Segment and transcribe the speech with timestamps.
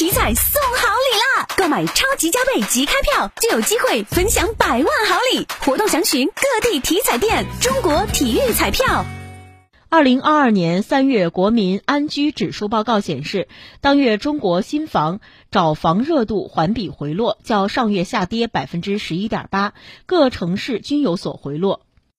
[0.00, 1.46] 体彩送好礼啦！
[1.58, 7.44] 购买超级加倍即开票就有机会分享百万好礼，活动详询各地体彩店。
[7.60, 9.04] 中国体育彩票。
[9.90, 13.46] 二零二二年三月国民安居指数报告显示，
[13.82, 19.74] 当月中国新房找房热度环比回落，较上月下跌百分之十一点八，
[20.06, 21.82] 各城市均有所回落。